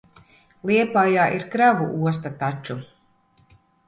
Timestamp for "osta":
2.13-2.31